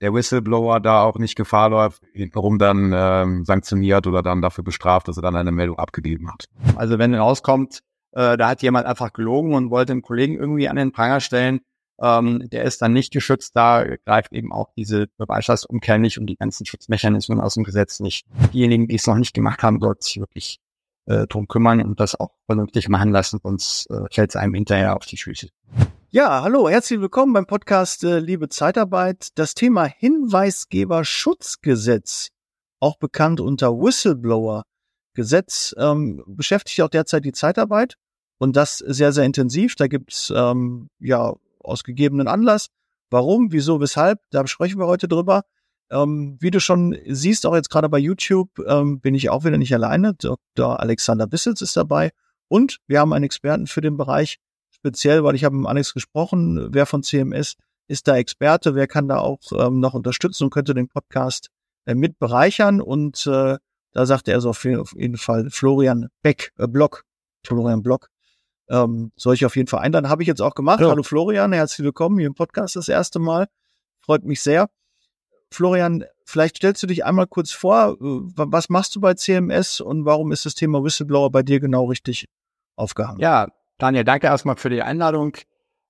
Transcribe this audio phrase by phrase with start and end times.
[0.00, 2.02] der Whistleblower da auch nicht Gefahr läuft,
[2.32, 6.46] warum dann ähm, sanktioniert oder dann dafür bestraft, dass er dann eine Meldung abgegeben hat.
[6.76, 7.80] Also wenn rauskommt,
[8.12, 11.60] äh, da hat jemand einfach gelogen und wollte einen Kollegen irgendwie an den Pranger stellen,
[12.00, 16.36] ähm, der ist dann nicht geschützt, da greift eben auch diese Beweislastumkehr nicht und die
[16.36, 18.26] ganzen Schutzmechanismen aus dem Gesetz nicht.
[18.54, 20.60] Diejenigen, die es noch nicht gemacht haben, sollten sich wirklich
[21.06, 24.96] äh, drum kümmern und das auch vernünftig machen lassen, sonst äh, fällt es einem hinterher
[24.96, 25.48] auf die Füße.
[26.12, 29.28] Ja, hallo, herzlich willkommen beim Podcast äh, Liebe Zeitarbeit.
[29.36, 32.30] Das Thema Hinweisgeberschutzgesetz,
[32.80, 34.64] auch bekannt unter Whistleblower
[35.14, 37.94] Gesetz, ähm, beschäftigt auch derzeit die Zeitarbeit
[38.38, 39.76] und das sehr, sehr intensiv.
[39.76, 42.70] Da gibt's ähm, ja aus gegebenen Anlass.
[43.10, 45.44] Warum, wieso, weshalb, da sprechen wir heute drüber.
[45.92, 49.58] Ähm, wie du schon siehst, auch jetzt gerade bei YouTube, ähm, bin ich auch wieder
[49.58, 50.14] nicht alleine.
[50.14, 50.80] Dr.
[50.80, 52.10] Alexander Bissels ist dabei
[52.48, 54.40] und wir haben einen Experten für den Bereich
[54.80, 57.54] speziell, weil ich habe mit Alex gesprochen, wer von CMS
[57.86, 61.50] ist da Experte, wer kann da auch ähm, noch unterstützen und könnte den Podcast
[61.86, 62.80] äh, mit bereichern.
[62.80, 63.58] Und äh,
[63.92, 67.04] da sagte er so auf jeden Fall Florian Beck, äh, Block,
[67.44, 68.08] Florian Block,
[68.68, 70.08] ähm, soll ich auf jeden Fall einladen.
[70.08, 70.80] Habe ich jetzt auch gemacht.
[70.80, 70.88] Ja.
[70.88, 73.48] Hallo Florian, herzlich willkommen hier im Podcast das erste Mal.
[74.00, 74.70] Freut mich sehr.
[75.52, 80.04] Florian, vielleicht stellst du dich einmal kurz vor, äh, was machst du bei CMS und
[80.04, 82.28] warum ist das Thema Whistleblower bei dir genau richtig
[82.76, 83.20] aufgehangen?
[83.20, 83.48] Ja,
[83.80, 85.38] Daniel, danke erstmal für die Einladung.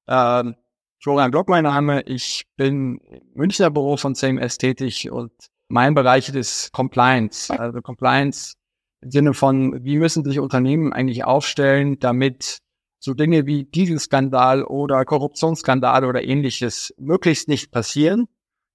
[0.07, 0.55] Ähm,
[1.03, 2.03] Florian Glock, mein Name.
[2.03, 5.33] Ich bin im Münchner Büro von CMS tätig und
[5.69, 7.53] mein Bereich ist Compliance.
[7.53, 8.55] Also Compliance
[9.01, 12.59] im Sinne von, wie müssen sich Unternehmen eigentlich aufstellen, damit
[13.01, 18.29] so Dinge wie Dieselskandal oder Korruptionsskandal oder ähnliches möglichst nicht passieren.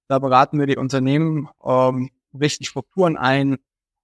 [0.08, 3.56] Da beraten wir die Unternehmen, ähm, richten Strukturen ein,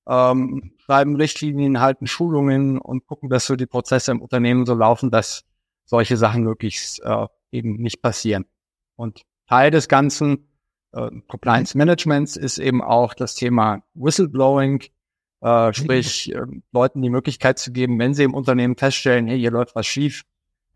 [0.09, 5.11] ähm, schreiben Richtlinien, halten Schulungen und gucken, dass so die Prozesse im Unternehmen so laufen,
[5.11, 5.45] dass
[5.85, 8.47] solche Sachen möglichst äh, eben nicht passieren.
[8.97, 10.49] Und Teil des Ganzen
[10.93, 14.85] äh, Compliance Managements ist eben auch das Thema Whistleblowing,
[15.41, 19.51] äh, sprich äh, Leuten die Möglichkeit zu geben, wenn sie im Unternehmen feststellen, hey, hier
[19.51, 20.23] läuft was schief,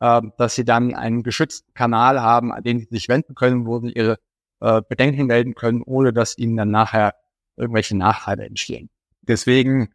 [0.00, 3.80] äh, dass sie dann einen geschützten Kanal haben, an den sie sich wenden können, wo
[3.80, 4.18] sie ihre
[4.60, 7.14] äh, Bedenken melden können, ohne dass ihnen dann nachher
[7.56, 8.90] irgendwelche Nachteile entstehen.
[9.28, 9.88] Deswegen,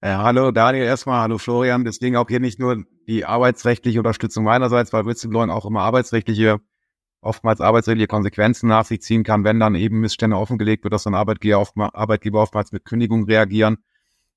[0.00, 1.84] äh, hallo Daniel erstmal, hallo Florian.
[1.84, 6.60] Deswegen auch hier nicht nur die arbeitsrechtliche Unterstützung meinerseits, weil Whistleblowing auch immer arbeitsrechtliche,
[7.20, 11.14] oftmals arbeitsrechtliche Konsequenzen nach sich ziehen kann, wenn dann eben Missstände offengelegt wird, dass dann
[11.14, 13.78] Arbeitgeber, oftmals, Arbeitgeber oftmals mit Kündigung reagieren.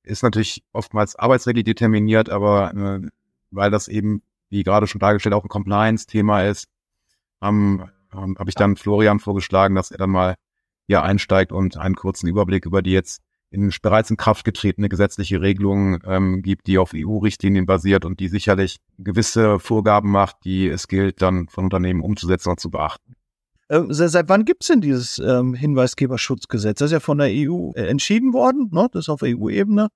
[0.04, 3.10] Ist natürlich oftmals arbeitsrechtlich determiniert, aber äh,
[3.50, 6.68] weil das eben, wie gerade schon dargestellt, auch ein Compliance-Thema ist,
[7.42, 10.36] ähm, ähm, habe ich dann Florian vorgeschlagen, dass er dann mal
[10.88, 15.42] hier einsteigt und einen kurzen Überblick über die jetzt in bereits in Kraft getretene gesetzliche
[15.42, 20.88] Regelungen ähm, gibt, die auf EU-Richtlinien basiert und die sicherlich gewisse Vorgaben macht, die es
[20.88, 23.16] gilt, dann von Unternehmen umzusetzen und zu beachten.
[23.70, 26.80] Ähm, seit wann gibt's denn dieses ähm, Hinweisgeberschutzgesetz?
[26.80, 28.88] Das ist ja von der EU äh, entschieden worden, ne?
[28.92, 29.90] das ist auf EU-Ebene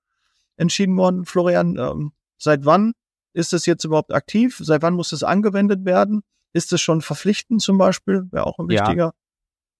[0.56, 1.24] entschieden worden.
[1.24, 2.92] Florian, ähm, seit wann
[3.32, 4.58] ist es jetzt überhaupt aktiv?
[4.60, 6.22] Seit wann muss es angewendet werden?
[6.52, 8.26] Ist es schon verpflichtend zum Beispiel?
[8.32, 9.12] Wäre auch ein wichtiger, ja.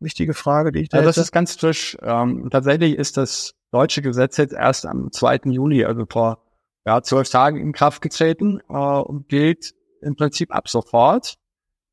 [0.01, 1.97] Wichtige Frage, die ich da ja, Das ist ganz frisch.
[2.03, 5.41] Ähm, tatsächlich ist das deutsche Gesetz jetzt erst am 2.
[5.45, 6.43] Juli, also vor
[6.87, 11.35] ja, zwölf Tagen in Kraft getreten äh, und gilt im Prinzip ab sofort.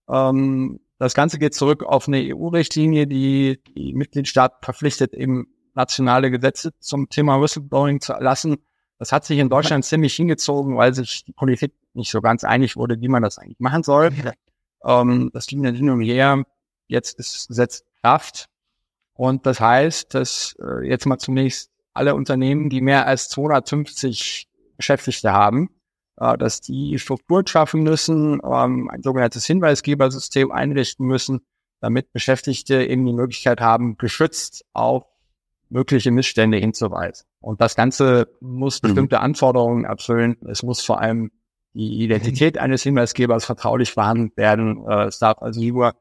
[0.09, 6.71] Ähm, das Ganze geht zurück auf eine EU-Richtlinie, die die Mitgliedstaaten verpflichtet, eben nationale Gesetze
[6.79, 8.57] zum Thema Whistleblowing zu erlassen.
[8.97, 12.75] Das hat sich in Deutschland ziemlich hingezogen, weil sich die Politik nicht so ganz einig
[12.75, 14.11] wurde, wie man das eigentlich machen soll.
[14.83, 16.43] Ähm, das ging dann hin und her.
[16.87, 18.47] Jetzt ist das Gesetz Kraft.
[19.13, 24.47] Und das heißt, dass äh, jetzt mal zunächst alle Unternehmen, die mehr als 250
[24.77, 25.69] Beschäftigte haben,
[26.17, 31.41] äh, dass die Strukturen schaffen müssen, ähm, ein sogenanntes Hinweisgebersystem einrichten müssen,
[31.81, 35.03] damit Beschäftigte eben die Möglichkeit haben, geschützt auf
[35.69, 37.25] mögliche Missstände hinzuweisen.
[37.41, 38.87] Und das Ganze muss mhm.
[38.87, 40.37] bestimmte Anforderungen erfüllen.
[40.47, 41.31] Es muss vor allem
[41.73, 44.85] die Identität eines Hinweisgebers vertraulich behandelt werden.
[44.87, 45.93] Äh, es darf also nur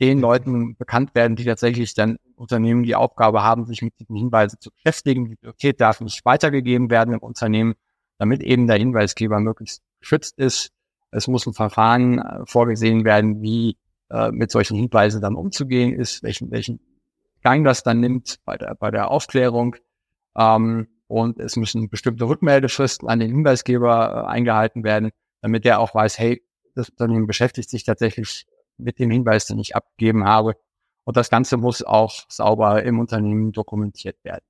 [0.00, 4.60] den Leuten bekannt werden, die tatsächlich dann Unternehmen die Aufgabe haben, sich mit diesen Hinweisen
[4.60, 5.26] zu beschäftigen.
[5.26, 7.74] Die Identität darf nicht weitergegeben werden im Unternehmen,
[8.18, 10.70] damit eben der Hinweisgeber möglichst geschützt ist.
[11.10, 13.76] Es muss ein Verfahren äh, vorgesehen werden, wie
[14.10, 16.80] äh, mit solchen Hinweisen dann umzugehen ist, welchen, welchen
[17.42, 19.76] Gang das dann nimmt bei der, bei der Aufklärung.
[20.36, 25.94] Ähm, und es müssen bestimmte Rückmeldefristen an den Hinweisgeber äh, eingehalten werden, damit der auch
[25.94, 26.42] weiß, hey,
[26.74, 28.46] das Unternehmen beschäftigt sich tatsächlich
[28.78, 30.54] mit dem Hinweis, den ich abgegeben habe.
[31.04, 34.44] Und das Ganze muss auch sauber im Unternehmen dokumentiert werden.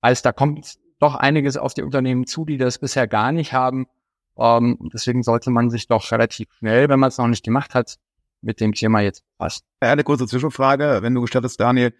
[0.00, 3.86] Also da kommt doch einiges auf die Unternehmen zu, die das bisher gar nicht haben.
[4.38, 7.96] Ähm, deswegen sollte man sich doch relativ schnell, wenn man es noch nicht gemacht hat,
[8.42, 9.64] mit dem Thema jetzt passt.
[9.80, 11.92] Eine kurze Zwischenfrage, wenn du gestattest, Daniel.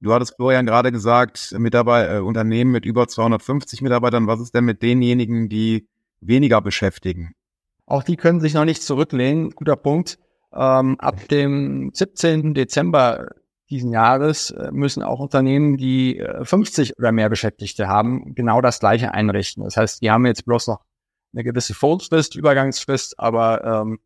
[0.00, 4.26] Du hattest Florian gerade gesagt, Mitarbeiter, äh, Unternehmen mit über 250 Mitarbeitern.
[4.26, 5.88] Was ist denn mit denjenigen, die
[6.20, 7.34] weniger beschäftigen?
[7.86, 9.50] Auch die können sich noch nicht zurücklehnen.
[9.50, 10.18] Guter Punkt.
[10.52, 12.54] Ähm, ab dem 17.
[12.54, 13.28] Dezember
[13.70, 18.80] diesen Jahres äh, müssen auch Unternehmen, die 50 äh, oder mehr Beschäftigte haben, genau das
[18.80, 19.64] Gleiche einrichten.
[19.64, 20.80] Das heißt, die haben jetzt bloß noch
[21.34, 23.98] eine gewisse Vorfrist, Übergangsfrist, aber ähm,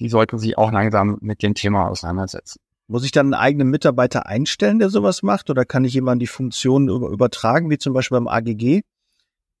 [0.00, 2.60] die sollten sich auch langsam mit dem Thema auseinandersetzen.
[2.88, 6.26] Muss ich dann einen eigenen Mitarbeiter einstellen, der sowas macht, oder kann ich jemand die
[6.26, 8.82] Funktion über, übertragen, wie zum Beispiel beim AGG?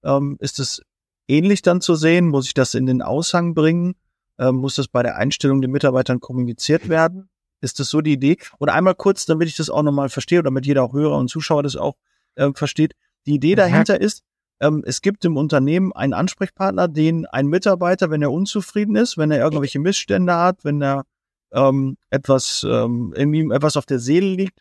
[0.02, 0.82] Ähm, ist es
[1.28, 2.28] ähnlich dann zu sehen?
[2.28, 3.94] Muss ich das in den Aushang bringen?
[4.38, 7.28] Ähm, muss das bei der Einstellung den Mitarbeitern kommuniziert werden?
[7.60, 8.36] Ist das so die Idee?
[8.58, 11.28] Und einmal kurz, damit ich das auch nochmal verstehe, oder damit jeder auch Hörer und
[11.28, 11.96] Zuschauer das auch
[12.36, 12.94] äh, versteht.
[13.26, 14.22] Die Idee dahinter ist,
[14.60, 19.30] ähm, es gibt im Unternehmen einen Ansprechpartner, den ein Mitarbeiter, wenn er unzufrieden ist, wenn
[19.30, 21.04] er irgendwelche Missstände hat, wenn er
[21.52, 24.60] ähm, etwas, ähm, irgendwie etwas auf der Seele liegt,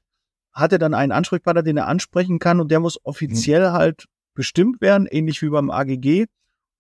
[0.54, 3.74] hat er dann einen Ansprechpartner, den er ansprechen kann und der muss offiziell mhm.
[3.74, 6.26] halt bestimmt werden, ähnlich wie beim AGG.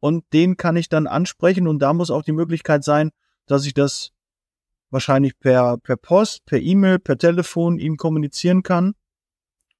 [0.07, 3.11] Und den kann ich dann ansprechen und da muss auch die Möglichkeit sein,
[3.45, 4.13] dass ich das
[4.89, 8.95] wahrscheinlich per, per Post, per E-Mail, per Telefon ihm kommunizieren kann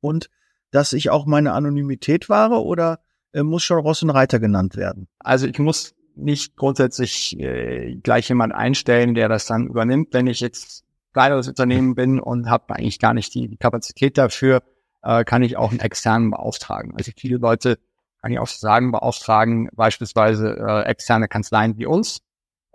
[0.02, 0.30] und
[0.72, 3.00] dass ich auch meine Anonymität wahre oder
[3.32, 5.08] äh, muss schon Ross und Reiter genannt werden?
[5.18, 10.10] Also ich muss nicht grundsätzlich äh, gleich jemand einstellen, der das dann übernimmt.
[10.12, 10.84] Wenn ich jetzt
[11.14, 14.62] kleineres Unternehmen bin und habe eigentlich gar nicht die Kapazität dafür,
[15.04, 16.94] äh, kann ich auch einen externen beauftragen.
[16.98, 17.80] Also viele Leute,
[18.28, 22.20] kann ich auch sagen, beauftragen beispielsweise äh, externe Kanzleien wie uns,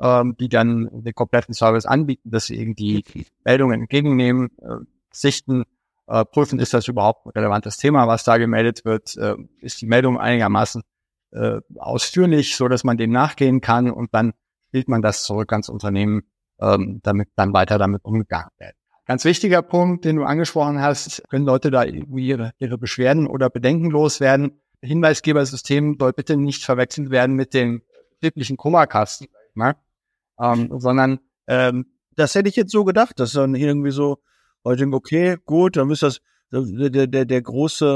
[0.01, 3.05] ähm, die dann den kompletten Service anbieten, dass sie irgendwie
[3.45, 4.77] Meldungen entgegennehmen, äh,
[5.13, 5.65] sichten,
[6.07, 9.87] äh, prüfen, ist das überhaupt ein relevantes Thema, was da gemeldet wird, äh, ist die
[9.87, 10.81] Meldung einigermaßen
[11.33, 14.33] äh, ausführlich, so dass man dem nachgehen kann und dann
[14.69, 16.23] spielt man das zurück ans Unternehmen,
[16.63, 18.73] ähm, damit dann weiter damit umgegangen wird.
[19.05, 23.51] Ganz wichtiger Punkt, den du angesprochen hast, können Leute da irgendwie ihre, ihre Beschwerden oder
[23.51, 24.62] Bedenken loswerden.
[24.83, 27.83] Hinweisgebersystem soll bitte nicht verwechselt werden mit dem
[28.21, 29.77] betrieblichen Kummerkasten, ne?
[30.39, 31.87] ähm, sondern ähm,
[32.17, 34.19] das hätte ich jetzt so gedacht, dass dann irgendwie so
[34.65, 36.21] denke, okay, gut, dann ist das,
[36.51, 37.87] der, der, der große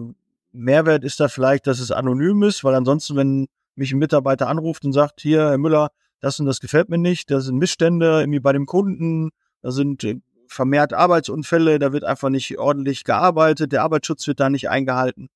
[0.00, 0.14] äh,
[0.52, 4.84] Mehrwert ist da vielleicht, dass es anonym ist, weil ansonsten, wenn mich ein Mitarbeiter anruft
[4.84, 5.90] und sagt, hier, Herr Müller,
[6.20, 9.30] das und das gefällt mir nicht, da sind Missstände irgendwie bei dem Kunden,
[9.62, 14.50] da sind äh, vermehrt Arbeitsunfälle, da wird einfach nicht ordentlich gearbeitet, der Arbeitsschutz wird da
[14.50, 15.28] nicht eingehalten.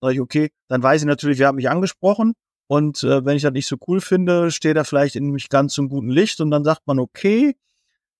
[0.00, 2.34] Sage ich, okay, dann weiß ich natürlich, wer hat mich angesprochen
[2.68, 5.74] und äh, wenn ich das nicht so cool finde, steht er vielleicht in mich ganz
[5.74, 7.56] zum guten Licht und dann sagt man, okay,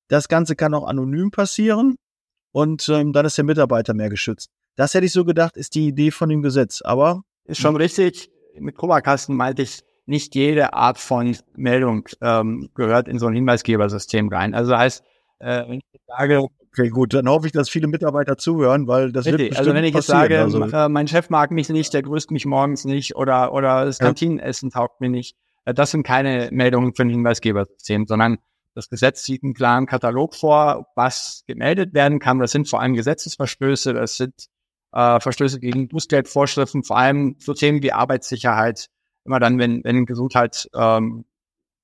[0.08, 1.96] das Ganze kann auch anonym passieren
[2.52, 4.50] und ähm, dann ist der Mitarbeiter mehr geschützt.
[4.76, 6.82] Das hätte ich so gedacht, ist die Idee von dem Gesetz.
[6.82, 8.30] Aber ist schon richtig.
[8.58, 14.28] Mit Kummerkasten meinte ich, nicht jede Art von Meldung ähm, gehört in so ein Hinweisgebersystem
[14.28, 14.54] rein.
[14.54, 15.04] Also heißt,
[15.40, 16.46] äh, wenn ich sage,
[16.78, 19.50] Okay, gut, dann hoffe ich, dass viele Mitarbeiter zuhören, weil das Richtig.
[19.50, 20.62] wird Also wenn ich jetzt sage, also.
[20.62, 24.70] äh, mein Chef mag mich nicht, der grüßt mich morgens nicht oder oder das Kantinenessen
[24.70, 28.36] taugt mir nicht, äh, das sind keine Meldungen für ein Hinweisgebersystem, sondern
[28.74, 32.40] das Gesetz sieht einen klaren Katalog vor, was gemeldet werden kann.
[32.40, 34.34] Das sind vor allem Gesetzesverstöße, das sind
[34.92, 38.88] äh, Verstöße gegen Bußgeldvorschriften, vor allem so Themen wie Arbeitssicherheit.
[39.24, 41.24] Immer dann, wenn, wenn Gesundheit ähm,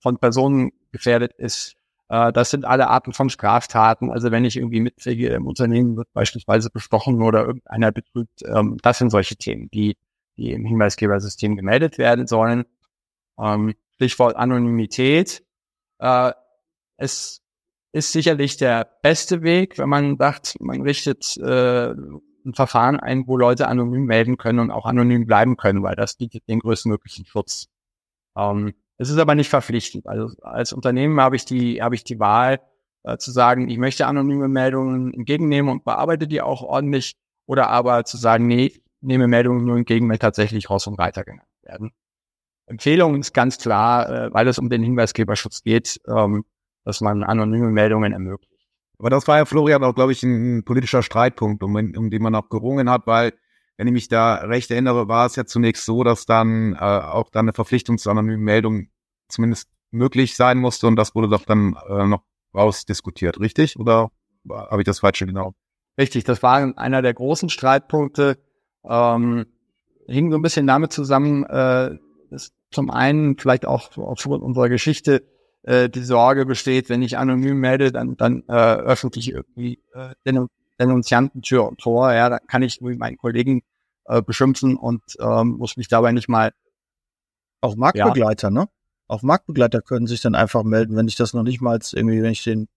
[0.01, 1.77] von Personen gefährdet ist.
[2.13, 4.11] Äh, das sind alle Arten von Straftaten.
[4.11, 8.99] Also wenn ich irgendwie mitkriege, im Unternehmen wird beispielsweise bestochen oder irgendeiner betrügt, ähm, das
[8.99, 9.97] sind solche Themen, die,
[10.37, 12.67] die im Hinweisgebersystem gemeldet werden sollen.
[13.39, 15.43] Ähm, Stichwort Anonymität.
[16.01, 16.33] Äh,
[16.99, 17.41] es
[17.93, 23.39] ist sicherlich der beste Weg, wenn man sagt, man richtet äh, ein Verfahren ein, wo
[23.39, 27.69] Leute anonym melden können und auch anonym bleiben können, weil das bietet den größtmöglichen Schutz.
[28.37, 30.07] Ähm, es ist aber nicht verpflichtend.
[30.07, 32.61] Also als Unternehmen habe ich die, habe ich die Wahl
[33.05, 38.05] äh, zu sagen, ich möchte anonyme Meldungen entgegennehmen und bearbeite die auch ordentlich, oder aber
[38.05, 41.93] zu sagen, nee, nehme Meldungen nur entgegen, wenn tatsächlich Ross und Reiter genannt werden.
[42.67, 46.45] Empfehlung ist ganz klar, äh, weil es um den Hinweisgeberschutz geht, ähm,
[46.85, 48.53] dass man anonyme Meldungen ermöglicht.
[48.99, 52.35] Aber das war ja, Florian, auch, glaube ich, ein politischer Streitpunkt, um, um den man
[52.37, 53.33] auch gerungen hat, weil,
[53.77, 57.31] wenn ich mich da recht erinnere, war es ja zunächst so, dass dann äh, auch
[57.31, 58.91] dann eine Verpflichtung zu anonymen Meldungen
[59.29, 62.23] zumindest möglich sein musste und das wurde doch dann äh, noch
[62.55, 63.79] rausdiskutiert, richtig?
[63.79, 64.11] Oder
[64.49, 65.55] habe ich das falsch genau?
[65.99, 68.39] Richtig, das war einer der großen Streitpunkte.
[68.85, 69.47] Ähm,
[70.07, 71.97] hing so ein bisschen damit zusammen, äh,
[72.31, 75.23] dass zum einen vielleicht auch aufgrund unserer Geschichte
[75.63, 80.49] äh, die Sorge besteht, wenn ich anonym melde, dann, dann äh, öffentlich irgendwie äh, Denun
[80.81, 83.63] Denunzianten Tür und Tor, ja, dann kann ich meinen Kollegen
[84.07, 86.53] äh, beschimpfen und ähm, muss mich dabei nicht mal.
[87.61, 88.51] Auch Marktbegleiter, ja.
[88.51, 88.69] ne?
[89.07, 92.33] Auch Marktbegleiter können sich dann einfach melden, wenn ich das noch nicht mal irgendwie, wenn
[92.33, 92.69] ich den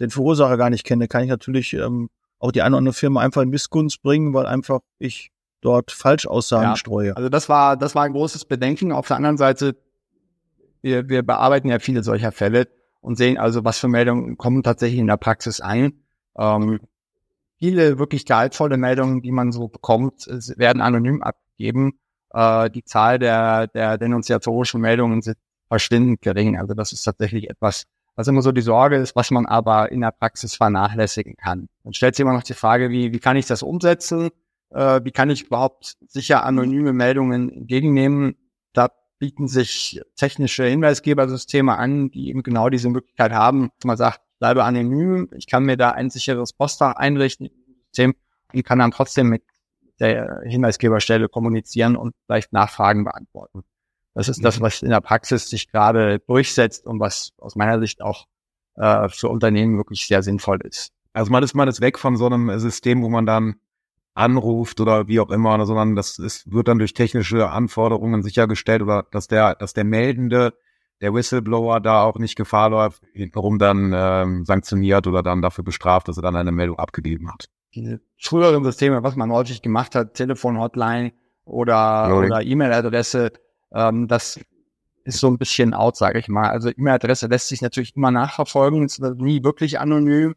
[0.00, 3.20] den Verursacher gar nicht kenne, kann ich natürlich ähm, auch die eine oder andere Firma
[3.20, 5.30] einfach in Missgunst bringen, weil einfach ich
[5.62, 7.16] dort Falschaussagen ja, streue.
[7.16, 8.92] Also das war, das war ein großes Bedenken.
[8.92, 9.76] Auf der anderen Seite,
[10.82, 12.68] wir, wir bearbeiten ja viele solcher Fälle
[13.00, 16.04] und sehen also, was für Meldungen kommen tatsächlich in der Praxis ein.
[16.38, 16.80] Ähm,
[17.58, 21.98] viele wirklich gehaltvolle Meldungen, die man so bekommt, werden anonym abgegeben.
[22.32, 26.58] Äh, die Zahl der, der denunziatorischen Meldungen sind verschwindend gering.
[26.58, 27.84] Also das ist tatsächlich etwas,
[28.14, 31.68] was immer so die Sorge ist, was man aber in der Praxis vernachlässigen kann.
[31.84, 34.30] Dann stellt sich immer noch die Frage, wie, wie kann ich das umsetzen?
[34.70, 38.36] Äh, wie kann ich überhaupt sicher anonyme Meldungen entgegennehmen?
[39.18, 43.70] Bieten sich technische Hinweisgebersysteme an, die eben genau diese Möglichkeit haben.
[43.84, 47.50] Man sagt, bleibe anonym, ich kann mir da ein sicheres Postfach einrichten
[47.96, 48.14] System
[48.52, 49.42] und kann dann trotzdem mit
[49.98, 53.62] der Hinweisgeberstelle kommunizieren und vielleicht Nachfragen beantworten.
[54.14, 54.64] Das ist das, mhm.
[54.64, 58.26] was in der Praxis sich gerade durchsetzt und was aus meiner Sicht auch
[58.76, 60.92] äh, für Unternehmen wirklich sehr sinnvoll ist.
[61.12, 63.56] Also man ist mal das weg von so einem System, wo man dann
[64.16, 69.04] anruft oder wie auch immer, sondern das ist, wird dann durch technische Anforderungen sichergestellt oder
[69.10, 70.54] dass der, dass der Meldende,
[71.02, 73.02] der Whistleblower da auch nicht Gefahr läuft,
[73.34, 77.50] warum dann ähm, sanktioniert oder dann dafür bestraft, dass er dann eine Meldung abgegeben hat.
[77.74, 81.12] Diese früheren Systeme, was man häufig gemacht hat, Telefon, Hotline
[81.44, 83.32] oder, oder E-Mail-Adresse,
[83.74, 84.40] ähm, das
[85.04, 86.48] ist so ein bisschen out, sage ich mal.
[86.48, 90.34] Also E-Mail-Adresse lässt sich natürlich immer nachverfolgen, ist nie wirklich anonym.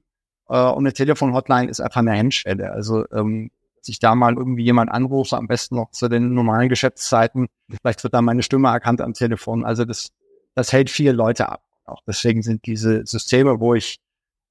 [0.50, 2.74] Äh, und eine Telefon-Hotline ist einfach eine Hemmschwelle.
[2.74, 3.52] Also ähm,
[3.86, 7.48] sich da mal irgendwie jemand anruft, am besten noch zu den normalen Geschäftszeiten.
[7.82, 9.66] Vielleicht wird da meine Stimme erkannt am Telefon.
[9.66, 10.12] Also das,
[10.56, 11.64] das hält viele Leute ab.
[11.86, 14.00] Auch deswegen sind diese Systeme, wo ich,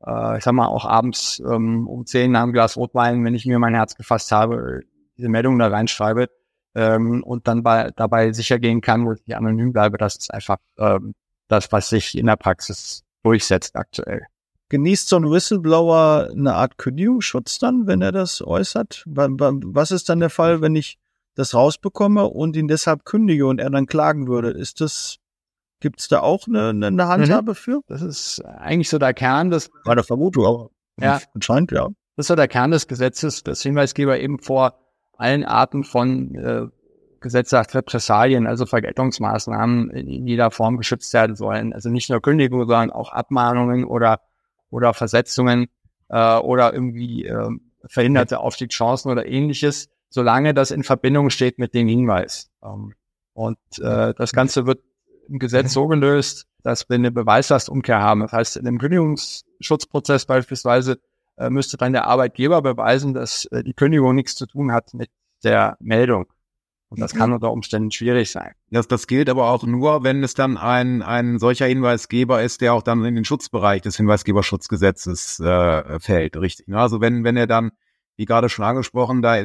[0.05, 3.47] äh, ich sag mal, auch abends ähm, um zehn nach einem Glas Rotwein, wenn ich
[3.47, 4.83] mir mein Herz gefasst habe,
[5.17, 6.29] diese Meldung da reinschreibe
[6.75, 10.59] ähm, und dann bei, dabei sicher gehen kann, wo ich anonym bleibe, das ist einfach
[10.79, 11.15] ähm,
[11.49, 14.27] das, was sich in der Praxis durchsetzt aktuell.
[14.71, 19.05] Genießt so ein Whistleblower eine Art Kündigungsschutz dann, wenn er das äußert?
[19.07, 20.99] Was ist dann der Fall, wenn ich
[21.35, 24.51] das rausbekomme und ihn deshalb kündige und er dann klagen würde?
[24.51, 25.17] Ist das,
[25.81, 27.57] gibt's da auch eine, eine Handhabe mhm.
[27.57, 27.81] für?
[27.87, 29.71] Das ist eigentlich so der Kern des.
[29.85, 30.71] Meine Vermutung, aber
[31.01, 31.21] ja.
[31.35, 31.89] anscheinend ja.
[32.17, 34.75] Das ist so der Kern des Gesetzes, dass Hinweisgeber eben vor
[35.17, 36.67] allen Arten von äh,
[37.21, 41.73] Gesetze Repressalien, also Vergeltungsmaßnahmen in jeder Form geschützt werden sollen.
[41.73, 44.21] Also nicht nur Kündigung, sondern auch Abmahnungen oder
[44.71, 45.69] oder Versetzungen
[46.09, 47.49] äh, oder irgendwie äh,
[47.87, 52.51] verhinderte Aufstiegschancen oder ähnliches, solange das in Verbindung steht mit dem Hinweis.
[52.63, 52.95] Ähm,
[53.33, 54.81] und äh, das Ganze wird
[55.29, 58.21] im Gesetz so gelöst, dass wir eine Beweislastumkehr haben.
[58.21, 60.99] Das heißt, in einem Kündigungsschutzprozess beispielsweise
[61.37, 65.11] äh, müsste dann der Arbeitgeber beweisen, dass äh, die Kündigung nichts zu tun hat mit
[65.45, 66.27] der Meldung.
[66.91, 67.19] Und das mhm.
[67.19, 68.53] kann unter Umständen schwierig sein.
[68.71, 72.73] Das, das gilt aber auch nur, wenn es dann ein, ein solcher Hinweisgeber ist, der
[72.73, 76.69] auch dann in den Schutzbereich des Hinweisgeberschutzgesetzes äh, fällt, richtig.
[76.69, 76.79] Ne?
[76.79, 77.73] Also wenn, wenn er dann,
[78.17, 79.45] wie gerade schon angesprochen, da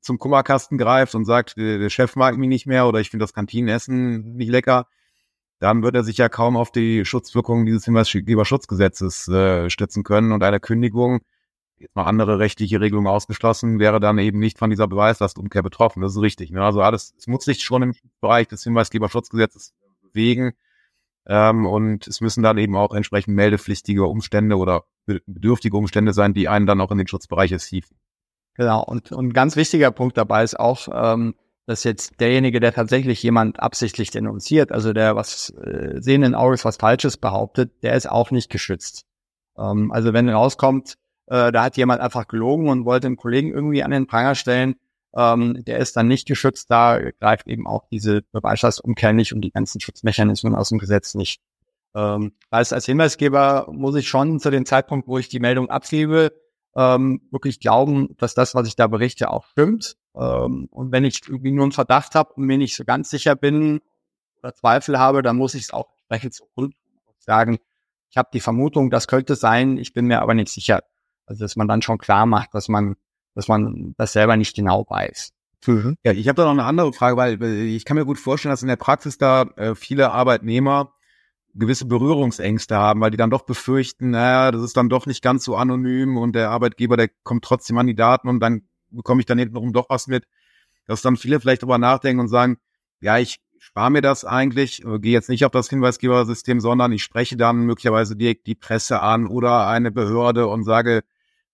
[0.00, 3.32] zum Kummerkasten greift und sagt, der Chef mag mich nicht mehr oder ich finde das
[3.32, 4.86] Kantinenessen nicht lecker,
[5.58, 10.44] dann wird er sich ja kaum auf die Schutzwirkungen dieses Hinweisgeberschutzgesetzes äh, stützen können und
[10.44, 11.20] eine Kündigung
[11.80, 16.02] jetzt mal andere rechtliche Regelungen ausgeschlossen, wäre dann eben nicht von dieser Beweislastumkehr betroffen.
[16.02, 16.50] Das ist richtig.
[16.50, 16.62] Ne?
[16.62, 20.52] Also alles, es muss sich schon im Bereich des Hinweisgeberschutzgesetzes bewegen.
[21.26, 26.48] Ähm, und es müssen dann eben auch entsprechend meldepflichtige Umstände oder bedürftige Umstände sein, die
[26.48, 27.96] einen dann auch in den Schutzbereich hieven.
[28.54, 28.82] Genau.
[28.82, 31.34] Und, und ein ganz wichtiger Punkt dabei ist auch, ähm,
[31.66, 36.78] dass jetzt derjenige, der tatsächlich jemand absichtlich denunziert, also der was äh, sehenden Auges was
[36.78, 39.04] Falsches behauptet, der ist auch nicht geschützt.
[39.58, 40.96] Ähm, also wenn rauskommt,
[41.28, 44.76] äh, da hat jemand einfach gelogen und wollte einen Kollegen irgendwie an den Pranger stellen.
[45.14, 46.70] Ähm, der ist dann nicht geschützt.
[46.70, 51.40] Da greift eben auch diese Beweislastumkehr nicht und die ganzen Schutzmechanismen aus dem Gesetz nicht.
[51.94, 56.32] Ähm, als, als Hinweisgeber muss ich schon zu dem Zeitpunkt, wo ich die Meldung abgebe,
[56.76, 59.96] ähm, wirklich glauben, dass das, was ich da berichte, auch stimmt.
[60.14, 63.36] Ähm, und wenn ich irgendwie nur einen Verdacht habe und mir nicht so ganz sicher
[63.36, 63.80] bin
[64.40, 66.74] oder Zweifel habe, dann muss ich es auch entsprechend zu Grund
[67.18, 67.58] sagen,
[68.10, 70.82] ich habe die Vermutung, das könnte sein, ich bin mir aber nicht sicher.
[71.28, 72.96] Also dass man dann schon klar macht, dass man,
[73.34, 75.32] dass man das selber nicht genau weiß.
[75.66, 75.96] Mhm.
[76.04, 78.62] Ja, ich habe da noch eine andere Frage, weil ich kann mir gut vorstellen, dass
[78.62, 80.94] in der Praxis da äh, viele Arbeitnehmer
[81.54, 85.44] gewisse Berührungsängste haben, weil die dann doch befürchten, naja, das ist dann doch nicht ganz
[85.44, 89.26] so anonym und der Arbeitgeber, der kommt trotzdem an die Daten und dann bekomme ich
[89.26, 90.24] dann hintenrum doch was mit,
[90.86, 92.58] dass dann viele vielleicht darüber nachdenken und sagen,
[93.00, 97.02] ja, ich spare mir das eigentlich, äh, gehe jetzt nicht auf das Hinweisgebersystem, sondern ich
[97.02, 101.02] spreche dann möglicherweise direkt die Presse an oder eine Behörde und sage,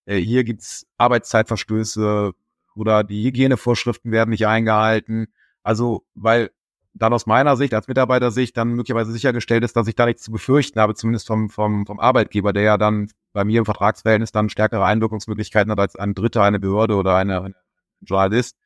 [0.05, 2.33] äh, hier gibt's Arbeitszeitverstöße
[2.75, 5.27] oder die Hygienevorschriften werden nicht eingehalten.
[5.63, 6.51] Also, weil
[6.93, 10.31] dann aus meiner Sicht, als Mitarbeitersicht, dann möglicherweise sichergestellt ist, dass ich da nichts zu
[10.31, 14.49] befürchten habe, zumindest vom, vom, vom Arbeitgeber, der ja dann bei mir im Vertragsverhältnis dann
[14.49, 17.55] stärkere Einwirkungsmöglichkeiten hat als ein Dritter, eine Behörde oder eine, eine
[18.01, 18.57] Journalist.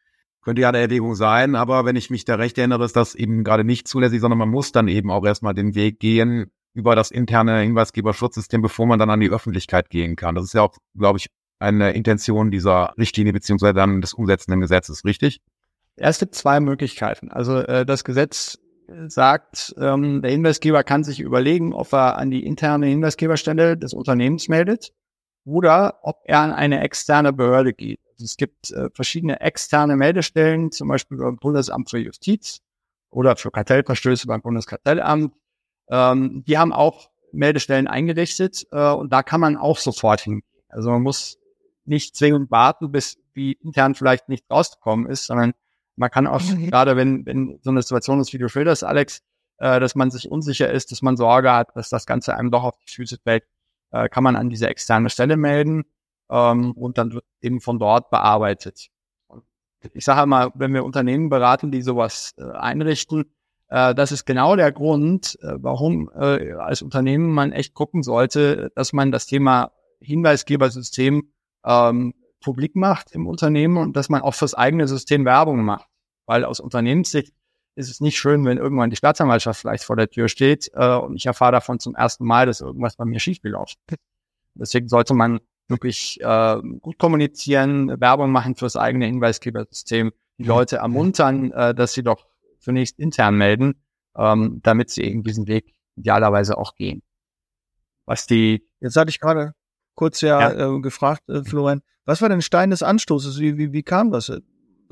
[0.41, 3.43] Könnte ja eine Erwägung sein, aber wenn ich mich da recht erinnere, ist das eben
[3.43, 7.11] gerade nicht zulässig, sondern man muss dann eben auch erstmal den Weg gehen über das
[7.11, 10.35] interne Hinweisgeberschutzsystem, bevor man dann an die Öffentlichkeit gehen kann.
[10.35, 11.27] Das ist ja auch, glaube ich,
[11.59, 15.41] eine Intention dieser Richtlinie beziehungsweise dann des umsetzenden Gesetzes, richtig?
[15.97, 17.29] Es gibt zwei Möglichkeiten.
[17.31, 18.57] Also äh, das Gesetz
[19.07, 24.47] sagt, ähm, der Hinweisgeber kann sich überlegen, ob er an die interne Hinweisgeberstelle des Unternehmens
[24.47, 24.91] meldet
[25.45, 27.99] oder ob er an eine externe Behörde geht.
[28.13, 32.59] Also es gibt äh, verschiedene externe Meldestellen, zum Beispiel beim Bundesamt für Justiz
[33.09, 35.33] oder für Kartellverstöße beim Bundeskartellamt.
[35.89, 40.43] Ähm, die haben auch Meldestellen eingerichtet äh, und da kann man auch sofort hingehen.
[40.69, 41.37] Also man muss
[41.85, 45.53] nicht zwingend warten, bis wie intern vielleicht nicht rausgekommen ist, sondern
[45.95, 46.69] man kann auch, mhm.
[46.69, 49.21] gerade wenn, wenn so eine Situation ist, wie du schilderst, Alex,
[49.57, 52.63] äh, dass man sich unsicher ist, dass man Sorge hat, dass das Ganze einem doch
[52.63, 53.43] auf die Füße fällt,
[53.91, 55.85] äh, kann man an diese externe Stelle melden
[56.29, 58.89] ähm, und dann wird eben von dort bearbeitet.
[59.93, 63.33] ich sage mal, wenn wir Unternehmen beraten, die sowas äh, einrichten,
[63.69, 68.93] das ist genau der Grund, äh, warum äh, als Unternehmen man echt gucken sollte, dass
[68.93, 69.71] man das Thema
[70.01, 71.31] Hinweisgebersystem
[71.65, 75.87] ähm, publik macht im Unternehmen und dass man auch fürs eigene System Werbung macht.
[76.25, 77.33] Weil aus Unternehmenssicht
[77.75, 81.15] ist es nicht schön, wenn irgendwann die Staatsanwaltschaft vielleicht vor der Tür steht äh, und
[81.15, 83.99] ich erfahre davon zum ersten Mal, dass irgendwas bei mir schiefgelaufen ist.
[84.55, 91.51] Deswegen sollte man wirklich äh, gut kommunizieren, Werbung machen fürs eigene Hinweisgebersystem, die Leute ermuntern,
[91.51, 92.25] äh, dass sie doch
[92.59, 93.81] zunächst intern melden,
[94.15, 97.01] ähm, damit sie eben diesen Weg idealerweise auch gehen.
[98.05, 99.53] Was die Jetzt hatte ich gerade
[99.95, 100.75] kurz ja, ja.
[100.75, 103.39] Äh, gefragt, äh, Florian, was war denn Stein des Anstoßes?
[103.39, 104.31] Wie, wie, wie kam das?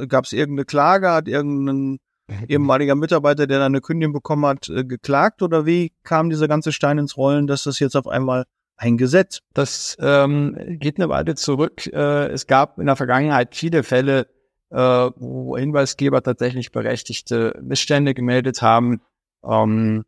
[0.10, 1.12] Gab es irgendeine Klage?
[1.12, 2.00] Hat irgendein
[2.48, 5.42] ehemaliger Mitarbeiter, der da eine Kündigung bekommen hat, äh, geklagt?
[5.42, 8.46] Oder wie kam dieser ganze Stein ins Rollen, dass das jetzt auf einmal
[8.76, 9.40] ein Gesetz?
[9.54, 11.88] Das ähm, geht eine Weile zurück.
[11.88, 14.28] Äh, es gab in der Vergangenheit viele Fälle,
[14.70, 14.78] äh,
[15.16, 19.02] wo Hinweisgeber tatsächlich berechtigte Missstände gemeldet haben.
[19.44, 20.06] Ähm,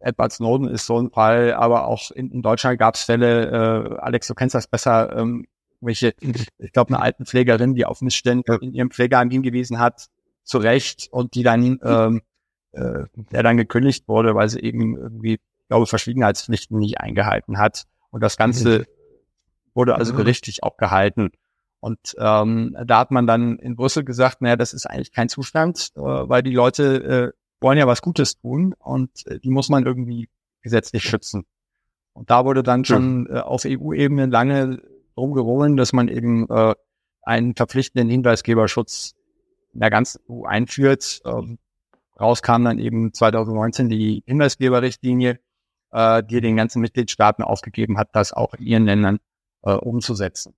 [0.00, 3.98] Edward Snowden ist so ein Fall, aber auch in, in Deutschland gab es Fälle, äh,
[3.98, 5.46] Alex, du kennst das besser, ähm,
[5.80, 6.14] welche,
[6.58, 10.08] ich glaube, eine Altenpflegerin, die auf Missstände in ihrem Pflegeheim hingewiesen hat,
[10.44, 12.22] zu Recht, und die dann, ähm,
[12.72, 17.84] äh, der dann gekündigt wurde, weil sie eben irgendwie, ich glaube, Verschwiegenheitspflichten nicht eingehalten hat.
[18.10, 18.86] Und das Ganze
[19.74, 21.30] wurde also gerichtlich auch gehalten.
[21.80, 25.90] Und ähm, da hat man dann in Brüssel gesagt, naja, das ist eigentlich kein Zustand,
[25.94, 29.86] äh, weil die Leute äh, wollen ja was Gutes tun und äh, die muss man
[29.86, 30.28] irgendwie
[30.62, 31.46] gesetzlich schützen.
[32.12, 34.82] Und da wurde dann schon äh, auf EU-Ebene lange
[35.14, 36.74] drum gerungen, dass man eben äh,
[37.22, 39.14] einen verpflichtenden Hinweisgeberschutz
[39.72, 41.20] in der ganzen EU einführt.
[41.24, 41.58] Ähm,
[42.18, 45.38] raus kam dann eben 2019 die Hinweisgeberrichtlinie,
[45.92, 49.18] äh, die den ganzen Mitgliedstaaten aufgegeben hat, das auch in ihren Ländern
[49.62, 50.54] äh, umzusetzen.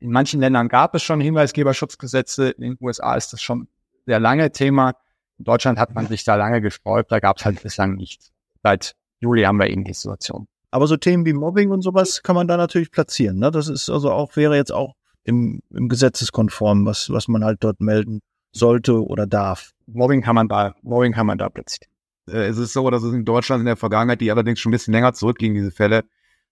[0.00, 3.68] In manchen Ländern gab es schon Hinweisgeberschutzgesetze, in den USA ist das schon
[4.06, 4.94] sehr lange Thema.
[5.38, 8.32] In Deutschland hat man sich da lange gesträubt, da gab es halt bislang nichts.
[8.62, 10.46] Seit Juli haben wir eben die Situation.
[10.70, 13.38] Aber so Themen wie Mobbing und sowas kann man da natürlich platzieren.
[13.38, 13.50] Ne?
[13.50, 14.94] Das ist also auch, wäre jetzt auch
[15.24, 18.20] im, im Gesetzeskonform, was, was man halt dort melden
[18.52, 19.72] sollte oder darf.
[19.86, 21.90] Mobbing kann man da, Mobbing kann man da platzieren.
[22.28, 24.72] Äh, es ist so, dass es in Deutschland in der Vergangenheit, die allerdings schon ein
[24.72, 26.04] bisschen länger zurückging, diese Fälle,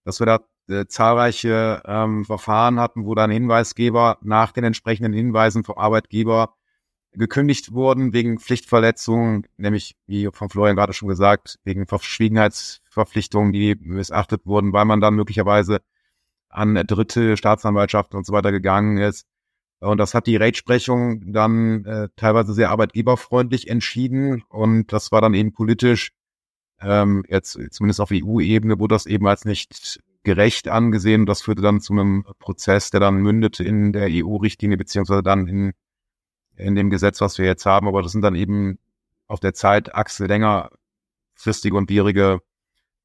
[0.05, 5.65] dass wir da äh, zahlreiche ähm, Verfahren hatten, wo dann Hinweisgeber nach den entsprechenden Hinweisen
[5.65, 6.55] vom Arbeitgeber
[7.13, 14.47] gekündigt wurden wegen Pflichtverletzungen, nämlich, wie von Florian gerade schon gesagt, wegen Verschwiegenheitsverpflichtungen, die missachtet
[14.47, 15.81] wurden, weil man dann möglicherweise
[16.49, 19.27] an dritte Staatsanwaltschaften und so weiter gegangen ist.
[19.81, 24.43] Und das hat die Rechtsprechung dann äh, teilweise sehr arbeitgeberfreundlich entschieden.
[24.49, 26.13] Und das war dann eben politisch,
[26.81, 31.27] ähm, jetzt zumindest auf EU-Ebene, wurde das eben als nicht gerecht angesehen.
[31.27, 35.73] Das führte dann zu einem Prozess, der dann mündete in der EU-Richtlinie, beziehungsweise dann in
[36.57, 38.79] in dem Gesetz, was wir jetzt haben, aber das sind dann eben
[39.27, 42.41] auf der Zeitachse längerfristige und schwierige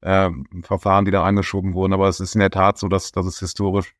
[0.00, 0.30] äh,
[0.62, 1.92] Verfahren, die da angeschoben wurden.
[1.92, 3.94] Aber es ist in der Tat so, dass, dass es historisch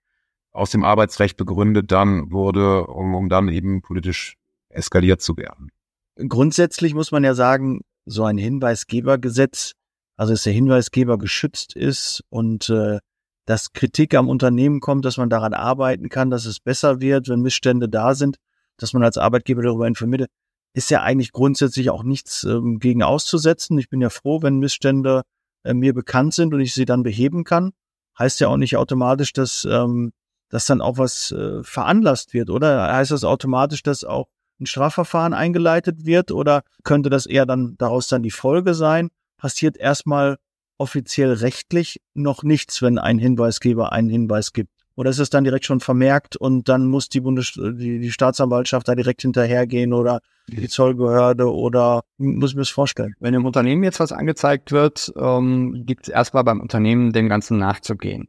[0.53, 4.37] aus dem Arbeitsrecht begründet dann wurde, um, um dann eben politisch
[4.69, 5.71] eskaliert zu werden.
[6.17, 9.73] Grundsätzlich muss man ja sagen, so ein Hinweisgebergesetz,
[10.17, 12.99] also dass der Hinweisgeber geschützt ist und äh,
[13.47, 17.41] dass Kritik am Unternehmen kommt, dass man daran arbeiten kann, dass es besser wird, wenn
[17.41, 18.37] Missstände da sind
[18.81, 20.29] dass man als Arbeitgeber darüber informiert,
[20.73, 23.79] ist ja eigentlich grundsätzlich auch nichts ähm, gegen auszusetzen.
[23.79, 25.23] Ich bin ja froh, wenn Missstände
[25.65, 27.73] äh, mir bekannt sind und ich sie dann beheben kann.
[28.19, 30.13] Heißt ja auch nicht automatisch, dass, ähm,
[30.49, 32.93] dass dann auch was äh, veranlasst wird, oder?
[32.93, 34.29] Heißt das automatisch, dass auch
[34.61, 39.11] ein Strafverfahren eingeleitet wird oder könnte das eher dann daraus dann die Folge sein?
[39.37, 40.37] Passiert erstmal
[40.79, 44.71] offiziell rechtlich noch nichts, wenn ein Hinweisgeber einen Hinweis gibt?
[44.97, 48.87] Oder ist es dann direkt schon vermerkt und dann muss die Bundes die, die Staatsanwaltschaft
[48.87, 53.15] da direkt hinterhergehen oder die Zollbehörde oder muss ich mir das vorstellen?
[53.19, 57.57] Wenn im Unternehmen jetzt was angezeigt wird, ähm, gibt es erstmal beim Unternehmen dem Ganzen
[57.59, 58.29] nachzugehen.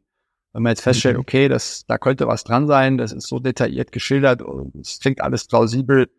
[0.54, 1.22] Wenn man jetzt feststellt, mhm.
[1.22, 4.42] okay, das, da könnte was dran sein, das ist so detailliert geschildert
[4.80, 6.10] es klingt alles plausibel,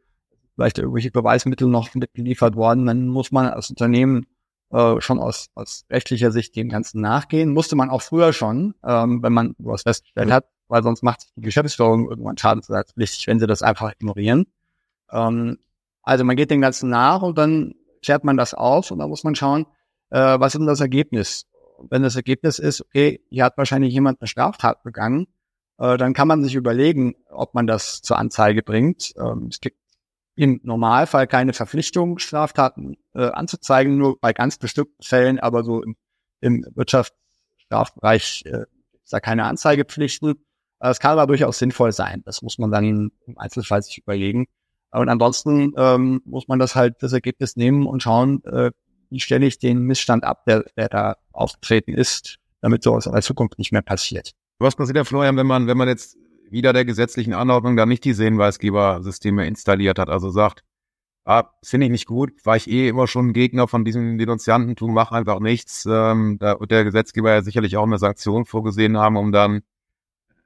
[0.55, 4.27] vielleicht irgendwelche Beweismittel noch mitgeliefert worden, dann muss man als Unternehmen
[4.71, 7.53] äh, schon aus, aus rechtlicher Sicht dem Ganzen nachgehen.
[7.53, 11.43] Musste man auch früher schon, ähm, wenn man was festgestellt hat, weil sonst macht die
[11.43, 14.47] Geschäftsführung irgendwann schadensersatzpflichtig, wenn sie das einfach ignorieren.
[15.11, 15.59] Ähm,
[16.03, 19.25] also man geht dem Ganzen nach und dann klärt man das auf und dann muss
[19.25, 19.67] man schauen,
[20.11, 21.47] äh, was ist denn das Ergebnis?
[21.91, 25.27] wenn das Ergebnis ist, okay, hier hat wahrscheinlich jemand eine Straftat begangen,
[25.79, 29.13] äh, dann kann man sich überlegen, ob man das zur Anzeige bringt.
[29.17, 29.79] Ähm, es gibt
[30.35, 35.97] im Normalfall keine Verpflichtung, Straftaten äh, anzuzeigen, nur bei ganz bestimmten Fällen, aber so im,
[36.41, 38.65] im Wirtschaftsstrafbereich äh,
[39.05, 40.45] ist da keine Anzeigepflichten.
[40.81, 42.23] Es kann aber durchaus sinnvoll sein.
[42.25, 44.47] Das muss man dann im Einzelfall sich überlegen.
[44.91, 48.73] Und ansonsten ähm, muss man das halt das Ergebnis nehmen und schauen, äh,
[49.11, 53.23] wie stelle ich den Missstand ab, der, der da aufgetreten ist, damit sowas in der
[53.23, 54.33] Zukunft nicht mehr passiert.
[54.59, 56.17] Was passiert, Herr Florian, wenn man, wenn man jetzt
[56.53, 60.63] wieder der gesetzlichen Anordnung da nicht die Hinweisgebersysteme installiert hat, also sagt,
[61.25, 65.13] ah, finde ich nicht gut, war ich eh immer schon Gegner von diesem Denunziantentum, mach
[65.13, 65.87] einfach nichts.
[65.87, 69.63] Ähm, da wird der Gesetzgeber ja sicherlich auch eine Sanktion vorgesehen haben, um dann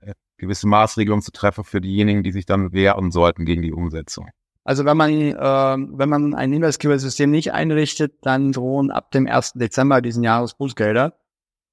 [0.00, 4.28] äh, gewisse Maßregelungen zu treffen für diejenigen, die sich dann wehren sollten gegen die Umsetzung.
[4.64, 9.54] Also wenn man, äh, wenn man ein Hinweisgebersystem nicht einrichtet, dann drohen ab dem 1.
[9.54, 11.14] Dezember diesen Jahres Bußgelder.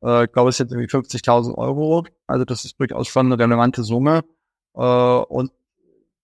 [0.03, 2.05] Äh, ich glaube, es sind irgendwie 50.000 Euro.
[2.27, 4.23] Also das ist durchaus schon eine relevante Summe.
[4.75, 5.51] Äh, und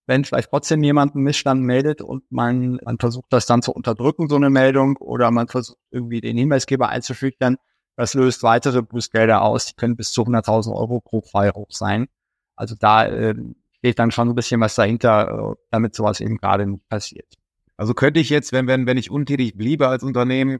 [0.08, 4.28] wenn vielleicht trotzdem jemand einen Missstand meldet und man, man versucht das dann zu unterdrücken,
[4.28, 7.58] so eine Meldung, oder man versucht irgendwie den Hinweisgeber einzuschüchtern,
[7.96, 9.68] das löst weitere Bußgelder aus.
[9.68, 12.08] Die können bis zu 100.000 Euro pro hoch sein.
[12.56, 13.36] Also da äh,
[13.78, 17.36] steht dann schon ein bisschen was dahinter, äh, damit sowas eben gerade nicht passiert.
[17.78, 20.60] Also könnte ich jetzt, wenn, wenn, wenn ich untätig bliebe als Unternehmen,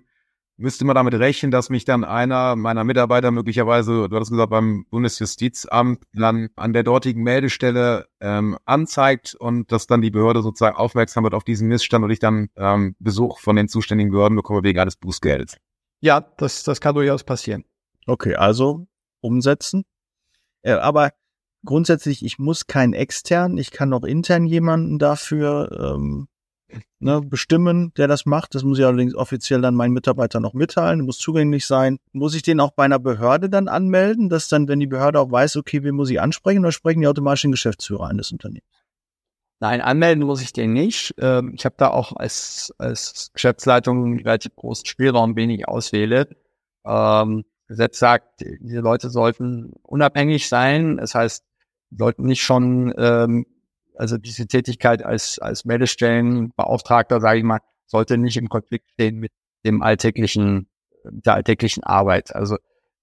[0.60, 4.86] müsste man damit rechnen, dass mich dann einer meiner Mitarbeiter möglicherweise, du hattest gesagt, beim
[4.90, 11.24] Bundesjustizamt dann an der dortigen Meldestelle ähm, anzeigt und dass dann die Behörde sozusagen aufmerksam
[11.24, 14.80] wird auf diesen Missstand und ich dann ähm, Besuch von den zuständigen Behörden bekomme wegen
[14.80, 15.58] eines Bußgeldes.
[16.02, 17.64] Ja, das, das kann durchaus passieren.
[18.06, 18.88] Okay, also
[19.22, 19.86] umsetzen.
[20.62, 21.12] Äh, aber
[21.64, 26.28] grundsätzlich, ich muss keinen extern, ich kann auch intern jemanden dafür ähm,
[27.00, 28.56] ne, bestimmen, der das macht.
[28.56, 31.98] Das muss ich allerdings offiziell dann meinen Mitarbeitern noch mitteilen, muss zugänglich sein.
[32.12, 35.32] Muss ich den auch bei einer Behörde dann anmelden, dass dann, wenn die Behörde auch
[35.32, 38.66] weiß, okay, wen muss ich ansprechen, oder sprechen die automatisch den Geschäftsführer eines Unternehmens?
[39.62, 41.14] Nein, anmelden muss ich den nicht.
[41.20, 46.30] Ähm, ich habe da auch als, als Geschäftsleitung einen relativ großen Spielraum, wen ich auswähle.
[46.86, 50.98] Ähm, Gesetz sagt, diese Leute sollten unabhängig sein.
[50.98, 51.44] Das heißt,
[51.92, 53.46] sollten nicht schon, ähm,
[54.00, 59.32] also diese Tätigkeit als, als Meldestellenbeauftragter, sage ich mal, sollte nicht im Konflikt stehen mit
[59.66, 60.70] dem alltäglichen,
[61.04, 62.34] der alltäglichen Arbeit.
[62.34, 62.58] Also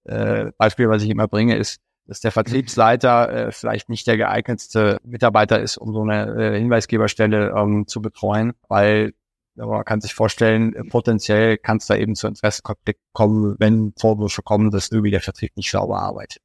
[0.05, 4.97] äh, Beispiel, was ich immer bringe, ist, dass der Vertriebsleiter äh, vielleicht nicht der geeignetste
[5.03, 9.13] Mitarbeiter ist, um so eine äh, Hinweisgeberstelle ähm, zu betreuen, weil
[9.55, 14.69] man kann sich vorstellen, potenziell kann es da eben zu Interessenkonflikt kommen, wenn Vorwürfe kommen,
[14.69, 16.43] dass irgendwie der Vertrieb nicht sauber arbeitet.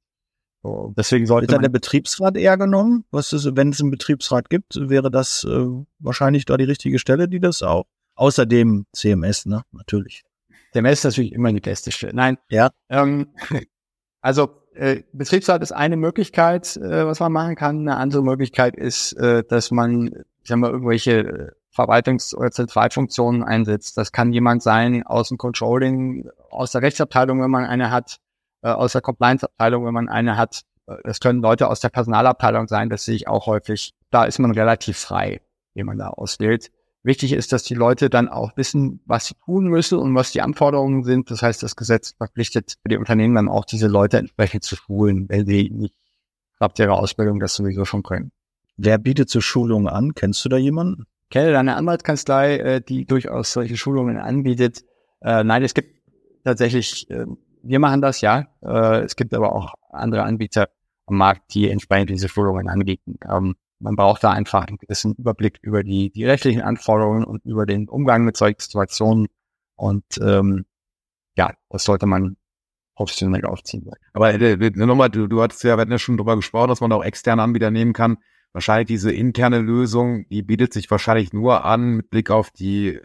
[0.62, 3.04] So, deswegen sollte Ist dann der Betriebsrat eher genommen?
[3.10, 5.66] Was ist, wenn es einen Betriebsrat gibt, wäre das äh,
[5.98, 7.84] wahrscheinlich da die richtige Stelle, die das auch.
[8.14, 9.62] Außerdem CMS, ne?
[9.72, 10.22] Natürlich.
[10.72, 12.14] CMS ist natürlich immer die beste Stelle.
[12.14, 12.38] Nein.
[12.48, 12.70] Ja.
[12.88, 13.34] Ähm,
[14.20, 17.80] also äh, Betriebsrat ist eine Möglichkeit, äh, was man machen kann.
[17.80, 20.08] Eine andere Möglichkeit ist, äh, dass man,
[20.42, 23.96] ich sag mal, irgendwelche äh, Verwaltungs- oder Zentralfunktionen einsetzt.
[23.96, 28.18] Das kann jemand sein aus dem Controlling, aus der Rechtsabteilung, wenn man eine hat,
[28.62, 30.62] äh, aus der Compliance-Abteilung, wenn man eine hat.
[30.86, 33.92] Äh, das können Leute aus der Personalabteilung sein, das sehe ich auch häufig.
[34.10, 35.40] Da ist man relativ frei,
[35.74, 36.70] wie man da auswählt.
[37.04, 40.40] Wichtig ist, dass die Leute dann auch wissen, was sie tun müssen und was die
[40.40, 41.30] Anforderungen sind.
[41.32, 45.44] Das heißt, das Gesetz verpflichtet die Unternehmen dann auch, diese Leute entsprechend zu schulen, wenn
[45.44, 45.96] sie nicht
[46.58, 48.30] klappt ihre Ausbildung das sowieso schon können.
[48.76, 50.14] Wer bietet so Schulungen an?
[50.14, 51.06] Kennst du da jemanden?
[51.24, 54.84] Ich kenne eine Anwaltskanzlei, äh, die durchaus solche Schulungen anbietet.
[55.24, 56.02] Nein, es gibt
[56.42, 58.46] tatsächlich ähm, wir machen das, ja.
[58.62, 60.68] Äh, es gibt aber auch andere Anbieter
[61.06, 63.18] am Markt, die entsprechend diese Schulungen anbieten.
[63.28, 67.66] Ähm, man braucht da einfach einen gewissen Überblick über die, die rechtlichen Anforderungen und über
[67.66, 69.26] den Umgang mit solchen Situationen.
[69.74, 70.64] Und ähm,
[71.36, 72.36] ja, das sollte man
[72.94, 73.90] professionell aufziehen.
[74.12, 76.92] Aber äh, nochmal, du, du hattest ja, wir hatten ja schon drüber gesprochen, dass man
[76.92, 78.18] auch externe Anbieter nehmen kann.
[78.52, 83.00] wahrscheinlich diese interne Lösung, die bietet sich wahrscheinlich nur an mit Blick auf die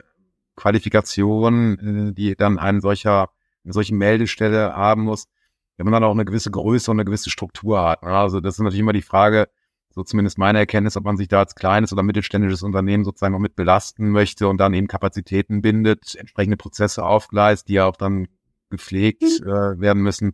[0.55, 3.29] Qualifikation, äh, die dann ein solcher,
[3.67, 5.27] eine solche Meldestelle haben muss,
[5.75, 8.01] wenn man dann auch eine gewisse Größe und eine gewisse Struktur hat.
[8.01, 9.49] Also das ist natürlich immer die Frage,
[9.89, 13.39] so zumindest meine Erkenntnis, ob man sich da als kleines oder mittelständisches Unternehmen sozusagen noch
[13.39, 18.27] mit belasten möchte und dann eben Kapazitäten bindet, entsprechende Prozesse aufgleist, die ja auch dann
[18.69, 19.47] gepflegt mhm.
[19.47, 20.33] äh, werden müssen,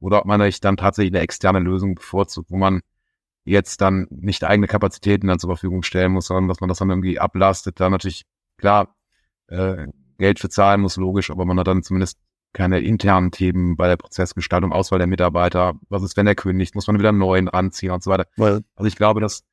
[0.00, 2.80] oder ob man sich dann tatsächlich eine externe Lösung bevorzugt, wo man
[3.44, 6.90] jetzt dann nicht eigene Kapazitäten dann zur Verfügung stellen muss, sondern dass man das dann
[6.90, 7.80] irgendwie ablastet.
[7.80, 8.24] Da natürlich,
[8.58, 8.94] klar,
[9.48, 9.86] äh,
[10.18, 12.18] Geld für zahlen muss, logisch, aber man hat dann zumindest
[12.52, 15.74] keine internen Themen bei der Prozessgestaltung, Auswahl der Mitarbeiter.
[15.88, 16.74] Was ist, wenn der kündigt?
[16.74, 18.26] Muss man wieder einen neuen ranziehen und so weiter.
[18.36, 18.62] Well.
[18.74, 19.44] Also ich glaube, dass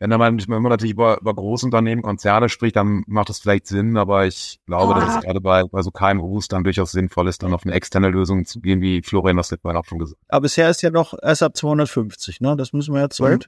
[0.00, 3.98] wenn man, wenn man natürlich über, über Großunternehmen, Konzerne spricht, dann macht das vielleicht Sinn,
[3.98, 5.20] aber ich glaube, dass es ah.
[5.20, 8.60] gerade bei, bei so KMUs dann durchaus sinnvoll ist, dann auf eine externe Lösung zu
[8.60, 10.32] gehen, wie Florian das letzte Mal auch schon gesagt hat.
[10.32, 12.56] Aber bisher ist ja noch erst ab 250, ne?
[12.56, 13.20] Das müssen wir jetzt.
[13.20, 13.40] Mhm.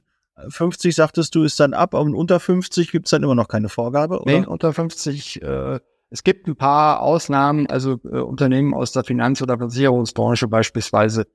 [0.49, 3.69] 50 sagtest du, ist dann ab, aber unter 50 gibt es dann immer noch keine
[3.69, 4.39] Vorgabe, oder?
[4.39, 5.79] Nee, unter 50, äh,
[6.13, 11.25] es gibt ein paar Ausnahmen, also äh, Unternehmen aus der Finanz- oder Versicherungsbranche beispielsweise,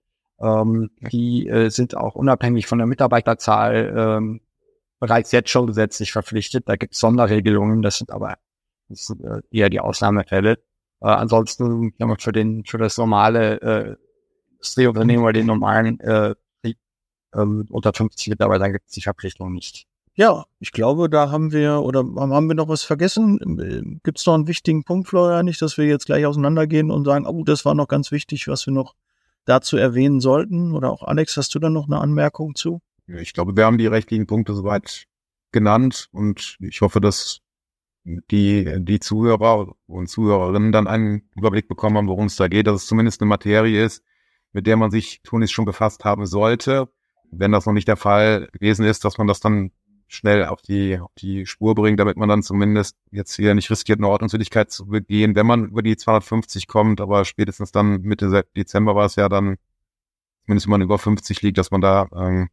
[0.41, 4.41] ähm, die äh, sind auch unabhängig von der Mitarbeiterzahl ähm,
[5.01, 6.69] bereits jetzt schon gesetzlich verpflichtet.
[6.69, 8.37] Da gibt es Sonderregelungen, das sind aber
[8.89, 10.53] das sind, äh, eher die Ausnahmefälle.
[11.01, 13.97] Äh, ansonsten ja, für den für das normale äh,
[14.53, 16.37] Industrieunternehmen oder den normalen äh,
[17.35, 19.89] ähm, unter 50 Mitarbeitern gibt es die Verpflichtung nicht.
[20.19, 24.01] Ja, ich glaube, da haben wir, oder haben wir noch was vergessen?
[24.03, 27.25] Gibt es noch einen wichtigen Punkt, Florian, nicht, dass wir jetzt gleich auseinandergehen und sagen,
[27.25, 28.97] oh, das war noch ganz wichtig, was wir noch
[29.45, 30.73] dazu erwähnen sollten?
[30.75, 32.81] Oder auch Alex, hast du da noch eine Anmerkung zu?
[33.07, 35.05] Ich glaube, wir haben die rechtlichen Punkte soweit
[35.53, 37.39] genannt und ich hoffe, dass
[38.03, 42.83] die, die Zuhörer und Zuhörerinnen dann einen Überblick bekommen haben, worum es da geht, dass
[42.83, 44.03] es zumindest eine Materie ist,
[44.51, 46.89] mit der man sich tunlichst schon befasst haben sollte.
[47.31, 49.71] Wenn das noch nicht der Fall gewesen ist, dass man das dann
[50.09, 54.01] schnell auf die, auf die Spur bringt, damit man dann zumindest jetzt hier nicht riskiert,
[54.01, 58.97] eine Ordnungswidrigkeit zu begehen, wenn man über die 250 kommt, aber spätestens dann Mitte Dezember
[58.97, 59.57] war es ja dann,
[60.45, 62.49] zumindest wenn man über 50 liegt, dass man da ähm,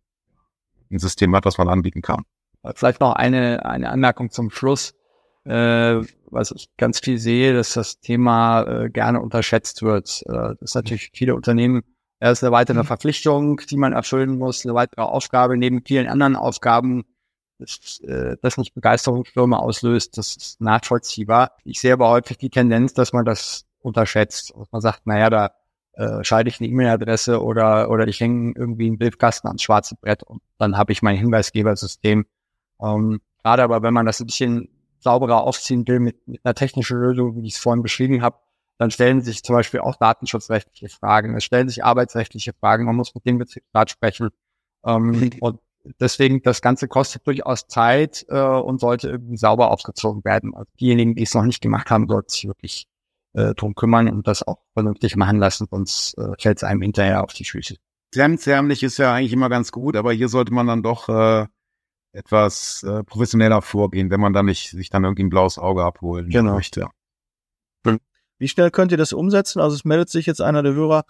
[0.92, 2.24] ein System hat, was man anbieten kann.
[2.76, 4.94] Vielleicht noch eine, eine Anmerkung zum Schluss.
[5.46, 10.24] Äh, was ich ganz viel sehe, dass das Thema äh, gerne unterschätzt wird.
[10.26, 11.84] Äh, das ist natürlich viele Unternehmen,
[12.20, 12.86] er ist eine weitere mhm.
[12.86, 17.04] Verpflichtung, die man erfüllen muss, eine weitere Aufgabe neben vielen anderen Aufgaben,
[17.60, 21.52] das, äh, das nicht Begeisterungsstürme auslöst, das ist nachvollziehbar.
[21.64, 24.54] Ich sehe aber häufig die Tendenz, dass man das unterschätzt.
[24.56, 25.52] Dass man sagt, naja, da
[25.94, 30.24] äh, schalte ich eine E-Mail-Adresse oder, oder ich hänge irgendwie einen Briefkasten ans schwarze Brett
[30.24, 32.26] und dann habe ich mein Hinweisgebersystem.
[32.82, 36.98] Ähm, gerade aber, wenn man das ein bisschen sauberer aufziehen will mit, mit einer technischen
[36.98, 38.38] Lösung, wie ich es vorhin beschrieben habe,
[38.78, 43.16] dann stellen sich zum Beispiel auch datenschutzrechtliche Fragen, es stellen sich arbeitsrechtliche Fragen, man muss
[43.16, 44.30] mit dem Betriebsrat sprechen.
[44.86, 45.60] Ähm, und
[46.00, 50.54] deswegen, das Ganze kostet durchaus Zeit äh, und sollte irgendwie sauber aufgezogen werden.
[50.56, 52.88] Also diejenigen, die es noch nicht gemacht haben, sollten sich wirklich
[53.34, 57.24] äh, drum kümmern und das auch vernünftig machen lassen, sonst äh, fällt es einem hinterher
[57.24, 57.76] auf die Füße.
[58.12, 61.46] Zärmlich ist ja eigentlich immer ganz gut, aber hier sollte man dann doch äh,
[62.14, 66.30] etwas äh, professioneller vorgehen, wenn man dann nicht sich dann irgendwie ein blaues Auge abholen
[66.30, 66.54] genau.
[66.54, 66.88] möchte.
[68.38, 69.62] Wie schnell könnt ihr das umsetzen?
[69.62, 71.06] Also es meldet sich jetzt einer der Hörer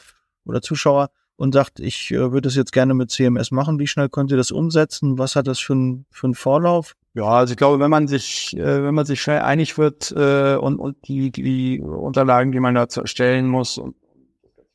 [0.46, 3.80] oder Zuschauer und sagt, ich äh, würde es jetzt gerne mit CMS machen.
[3.80, 5.18] Wie schnell könnt ihr das umsetzen?
[5.18, 6.96] Was hat das für, ein, für einen Vorlauf?
[7.14, 10.56] Ja, also ich glaube, wenn man sich, äh, wenn man sich schnell einig wird äh,
[10.56, 13.96] und, und die, die Unterlagen, die man dazu erstellen muss und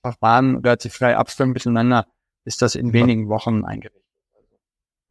[0.03, 2.07] Verfahren relativ frei abstimmen miteinander,
[2.45, 4.01] ist das in wenigen Wochen eingerichtet.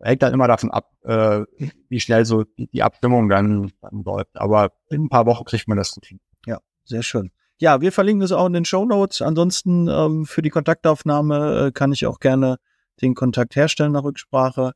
[0.02, 1.42] Hängt dann immer davon ab, äh,
[1.90, 4.38] wie schnell so die, die Abstimmung dann, dann läuft.
[4.38, 6.20] Aber in ein paar Wochen kriegt man das zu tun.
[6.46, 7.32] Ja, sehr schön.
[7.62, 9.22] Ja, wir verlinken das auch in den Show Notes.
[9.22, 12.58] Ansonsten ähm, für die Kontaktaufnahme äh, kann ich auch gerne
[13.02, 14.72] den Kontakt herstellen nach Rücksprache.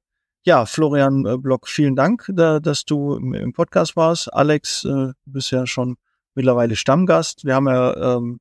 [0.46, 4.34] Ja, Florian äh, Block, vielen Dank, da, dass du im, im, Podcast warst.
[4.34, 5.96] Alex, äh, du bist ja schon
[6.36, 7.46] mittlerweile Stammgast.
[7.46, 8.40] Wir haben ja ähm,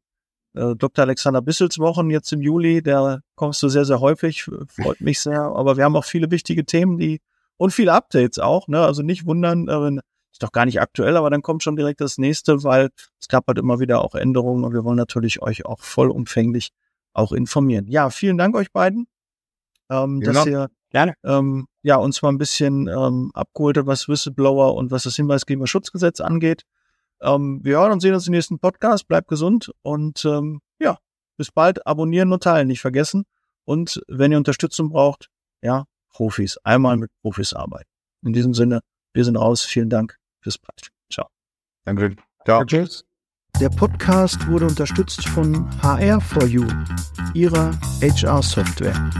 [0.54, 1.04] äh, Dr.
[1.04, 2.82] Alexander Bissels Wochen jetzt im Juli.
[2.82, 4.42] Da kommst du sehr, sehr häufig.
[4.42, 5.42] Freut mich sehr.
[5.42, 7.20] Aber wir haben auch viele wichtige Themen, die
[7.58, 8.66] und viele Updates auch.
[8.66, 8.80] Ne?
[8.80, 10.00] Also nicht wundern, äh,
[10.32, 12.90] ist doch gar nicht aktuell, aber dann kommt schon direkt das nächste, weil
[13.20, 16.70] es gab halt immer wieder auch Änderungen und wir wollen natürlich euch auch vollumfänglich
[17.12, 17.86] auch informieren.
[17.86, 19.06] Ja, vielen Dank euch beiden,
[19.90, 20.32] ähm, genau.
[20.32, 21.14] dass ihr Gerne.
[21.24, 26.20] Ähm, ja, uns mal ein bisschen ähm, abgeholt hat, was Whistleblower und was das Hinweisgeberschutzgesetz
[26.20, 26.64] angeht.
[27.22, 29.08] Ähm, wir hören und sehen uns im nächsten Podcast.
[29.08, 30.98] Bleibt gesund und ähm, ja,
[31.38, 31.86] bis bald.
[31.86, 33.24] Abonnieren und teilen nicht vergessen.
[33.64, 35.30] Und wenn ihr Unterstützung braucht,
[35.62, 36.58] ja, Profis.
[36.62, 37.88] Einmal mit Profis arbeiten.
[38.22, 38.80] In diesem Sinne,
[39.14, 39.62] wir sind raus.
[39.62, 40.21] Vielen Dank.
[40.42, 40.90] Bis bald.
[41.10, 41.28] Ciao.
[41.84, 42.16] Danke.
[42.44, 42.64] Ciao.
[42.64, 43.04] Tschüss.
[43.60, 46.66] Der Podcast wurde unterstützt von HR4U,
[47.34, 49.10] ihrer HR-Software.